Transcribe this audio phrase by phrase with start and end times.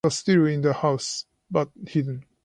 [0.03, 2.25] It was still in the house, but hidden.